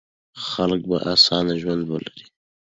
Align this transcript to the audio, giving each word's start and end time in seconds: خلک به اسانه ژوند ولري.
خلک 0.47 0.81
به 0.89 0.97
اسانه 1.13 1.53
ژوند 1.61 1.83
ولري. 1.89 2.25